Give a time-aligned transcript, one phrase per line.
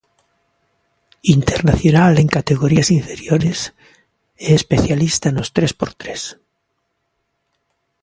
[1.37, 3.59] Internacional en categorías inferiores
[4.47, 6.21] e especialista no tres por tres.